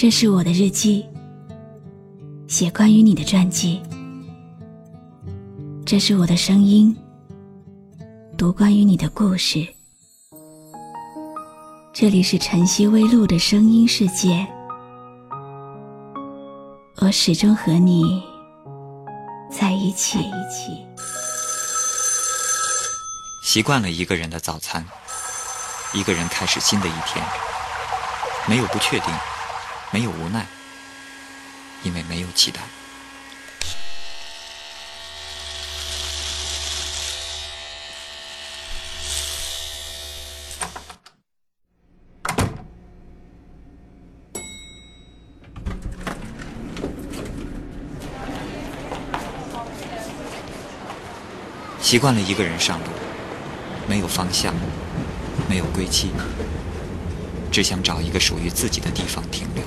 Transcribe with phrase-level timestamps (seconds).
[0.00, 1.04] 这是我的日记，
[2.48, 3.82] 写关于你的传记。
[5.84, 6.96] 这是我的声音，
[8.38, 9.68] 读关于你的故事。
[11.92, 14.46] 这里是晨曦微露的声音世界，
[17.02, 18.22] 我始终和你
[19.50, 20.18] 在一起。
[23.42, 24.82] 习惯了一个人的早餐，
[25.92, 27.22] 一个人开始新的一天，
[28.48, 29.12] 没有不确定。
[29.92, 30.46] 没有无奈，
[31.82, 32.60] 因为没有期待。
[51.80, 52.86] 习惯了一个人上路，
[53.88, 54.54] 没有方向，
[55.48, 56.12] 没有归期。
[57.50, 59.64] 只想找一个属于自己的地方停留。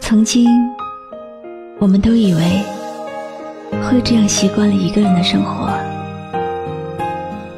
[0.00, 0.48] 曾经，
[1.78, 2.40] 我们都以为
[3.82, 5.68] 会这样习惯了一个人的生活，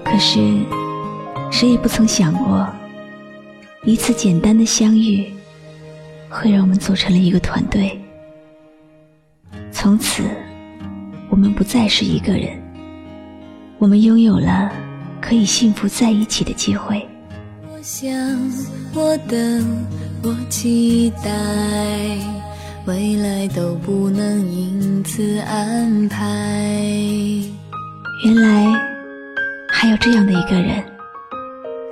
[0.05, 0.41] 可是
[1.53, 2.67] 谁也不曾想过，
[3.85, 5.33] 一次简单的相遇，
[6.29, 8.01] 会让我们组成了一个团队，
[9.71, 10.25] 从此。
[11.31, 12.61] 我们不再是一个人，
[13.79, 14.71] 我们拥有了
[15.21, 17.07] 可以幸福在一起的机会。
[17.73, 18.13] 我想，
[18.93, 19.87] 我等，
[20.25, 21.31] 我期待，
[22.85, 26.27] 未来都不能因此安排。
[28.25, 28.79] 原来
[29.69, 30.85] 还有这样的一个人，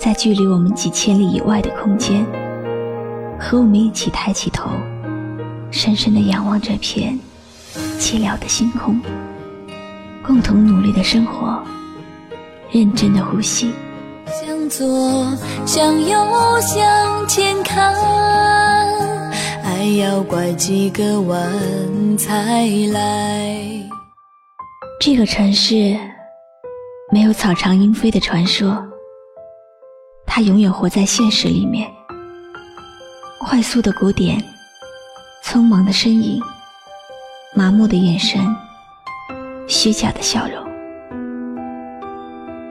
[0.00, 2.26] 在距离我们几千里以外的空间，
[3.38, 4.68] 和我们一起抬起头，
[5.70, 7.18] 深深的仰望这片
[7.98, 9.00] 寂寥的星空。
[10.28, 11.58] 共同努力的生活，
[12.70, 13.72] 认真的呼吸。
[14.26, 14.86] 向左，
[15.64, 17.94] 向右，向前看，
[19.64, 23.58] 爱要拐几个弯才来。
[25.00, 25.98] 这个城市
[27.10, 28.86] 没有草长莺飞的传说，
[30.26, 31.90] 它永远活在现实里面。
[33.40, 34.38] 快速的鼓点，
[35.42, 36.38] 匆忙的身影，
[37.54, 38.38] 麻木的眼神。
[39.68, 40.64] 虚假的笑容，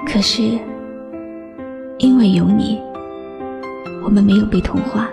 [0.04, 0.58] 可是
[2.00, 2.82] 因为有你，
[4.04, 5.08] 我们没有被同化，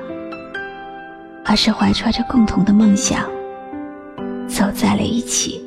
[1.44, 3.20] 而是怀揣着共同的梦想，
[4.48, 5.62] 走在了一起。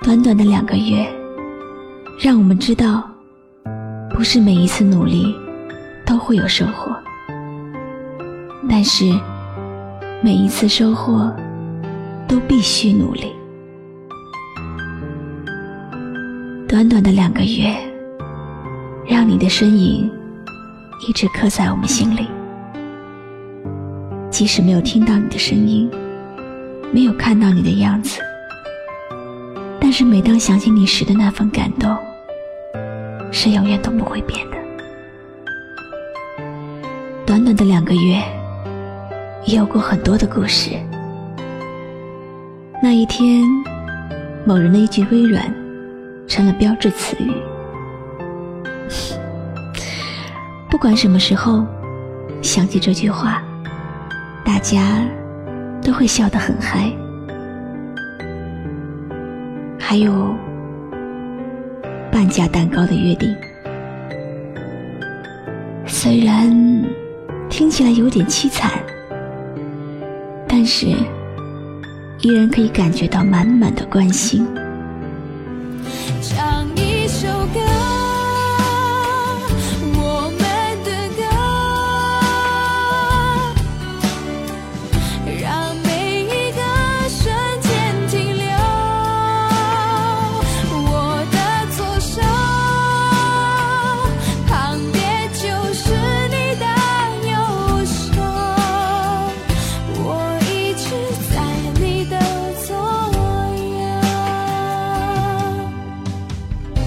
[0.00, 1.04] 短短的两个月，
[2.20, 3.02] 让我们知道，
[4.10, 5.34] 不是每一次努力
[6.06, 6.94] 都会有收获，
[8.70, 9.12] 但是
[10.22, 11.34] 每一次收获。
[12.28, 13.32] 都必须努力。
[16.68, 17.74] 短短的两个月，
[19.06, 20.10] 让你的身影
[21.06, 22.26] 一直刻在我们心里。
[24.30, 25.90] 即使没有听到你的声音，
[26.90, 28.20] 没有看到你的样子，
[29.78, 31.94] 但是每当想起你时的那份感动，
[33.30, 34.56] 是永远都不会变的。
[37.26, 38.22] 短短的两个月，
[39.44, 40.70] 也有过很多的故事。
[42.84, 43.44] 那一天，
[44.44, 45.54] 某人的一句微软，
[46.26, 47.32] 成了标志词语。
[50.68, 51.64] 不管什么时候
[52.42, 53.40] 想起这句话，
[54.44, 55.06] 大家
[55.80, 56.90] 都会笑得很嗨。
[59.78, 60.34] 还有
[62.10, 63.32] 半价蛋糕的约定，
[65.86, 66.50] 虽然
[67.48, 68.72] 听起来有点凄惨，
[70.48, 70.88] 但是。
[72.22, 74.46] 依然可以感觉到满满的关心。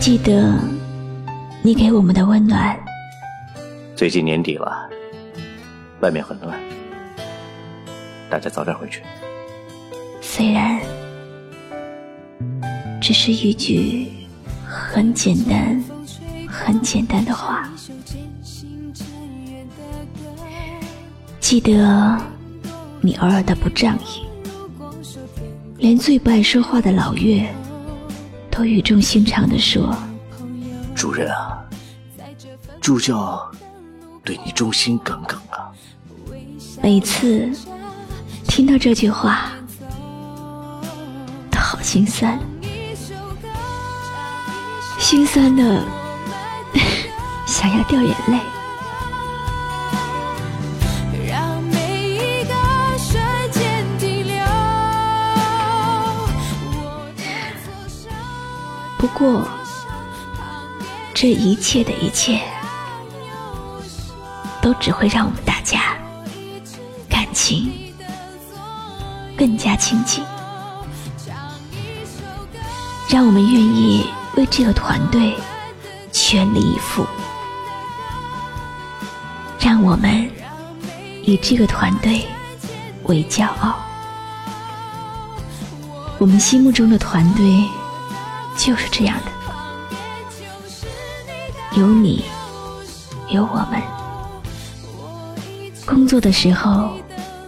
[0.05, 0.53] 记得
[1.63, 2.79] 你给我们的温暖。
[3.95, 4.87] 最近年底了，
[5.99, 6.55] 外面很乱，
[8.29, 9.01] 大家早点回去。
[10.21, 10.79] 虽然
[13.01, 14.11] 只是一句
[14.63, 15.83] 很简单、
[16.47, 17.67] 很简单的话，
[21.39, 22.15] 记得
[23.01, 24.27] 你偶尔的不仗义，
[25.79, 27.51] 连最不爱说话的老岳
[28.55, 29.93] 都语重心长地说
[30.95, 31.59] ：“主任啊，
[32.79, 33.51] 助教
[34.23, 35.67] 对你忠心耿耿啊。”
[36.81, 37.51] 每次
[38.47, 39.51] 听到这句话，
[41.51, 42.39] 都好心酸，
[44.99, 45.83] 心酸的
[47.45, 48.39] 想要掉眼泪。
[59.17, 59.47] 过，
[61.13, 62.41] 这一切的一切，
[64.61, 65.95] 都只会让我们大家
[67.09, 67.71] 感情
[69.37, 70.21] 更加亲近，
[73.09, 75.33] 让我们愿意为这个团队
[76.11, 77.07] 全力以赴，
[79.57, 80.29] 让我们
[81.23, 82.27] 以这个团队
[83.03, 83.77] 为骄傲。
[86.17, 87.63] 我们心目中的团队。
[88.57, 89.31] 就是这样的，
[91.79, 92.25] 有你，
[93.29, 93.81] 有我们。
[95.85, 96.91] 工作的时候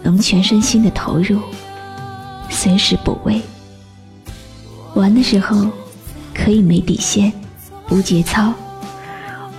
[0.02, 1.40] 能全身心的投入，
[2.48, 3.40] 随时补位；
[4.94, 5.66] 玩的时候
[6.32, 7.32] 可以没底线、
[7.90, 8.52] 无节操，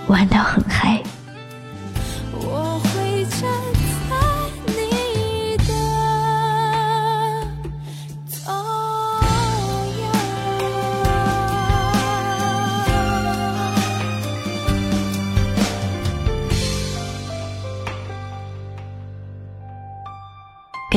[0.06, 1.02] 玩到很嗨。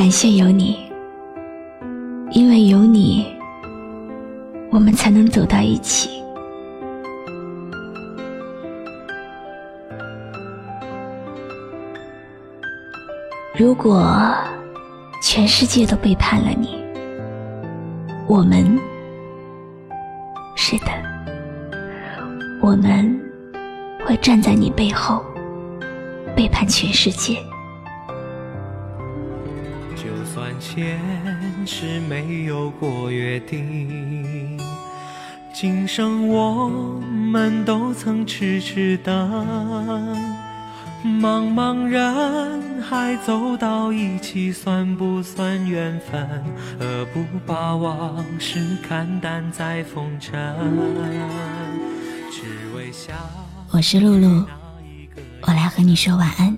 [0.04, 0.92] 感谢有你，
[2.32, 3.26] 因为有你，
[4.70, 6.22] 我们才能走到一起。
[13.58, 14.36] 如果
[15.22, 16.84] 全世界都背叛了你，
[18.28, 18.78] 我们
[20.54, 20.88] 是的，
[22.62, 23.18] 我们
[24.06, 25.24] 会站在你背后，
[26.36, 27.38] 背叛全世界。
[30.63, 30.98] 前
[31.68, 34.57] 世没有过约定，
[35.54, 36.69] 今生我
[37.12, 39.13] 们都曾痴痴等。
[41.04, 46.27] 茫茫人海走到一起，算不算缘分？
[46.80, 50.56] 何不把往事看淡在风尘？
[52.31, 53.13] 只为笑。
[53.69, 54.45] 我是露露，
[55.42, 56.57] 我来和你说晚安。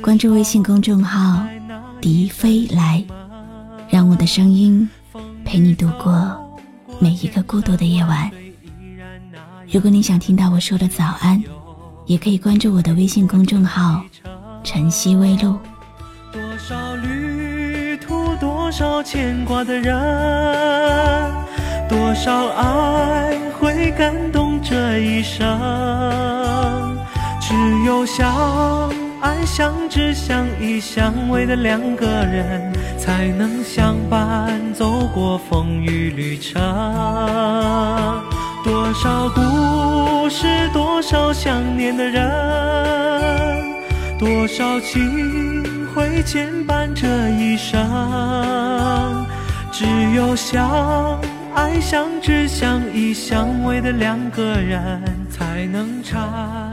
[0.00, 1.44] 关注微信公众号。
[2.00, 3.02] 笛飞来，
[3.88, 4.88] 让我的声音
[5.44, 6.36] 陪你度过
[6.98, 8.30] 每一个孤独的夜晚。
[9.72, 11.42] 如果你想听到我说的早安，
[12.04, 14.04] 也可以关注我的微信公众号
[14.62, 15.58] “晨曦微露”。
[16.30, 19.94] 多少旅途，多少牵挂的人，
[21.88, 25.48] 多少爱会感动这一生，
[27.40, 27.54] 只
[27.84, 29.05] 有想。
[29.20, 36.62] 爱相知、相依、相偎的两个人，才能相伴走过风雨旅程。
[38.62, 43.64] 多少故事，多少想念的人，
[44.18, 47.80] 多少情会牵绊这一生。
[49.72, 49.84] 只
[50.14, 51.20] 有相
[51.54, 56.65] 爱、相知、相依、相偎的两个人，才能缠。